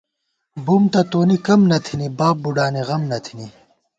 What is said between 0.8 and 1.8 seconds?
تہ تونی کم نہ